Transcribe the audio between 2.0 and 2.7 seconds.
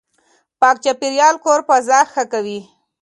ښه کوي.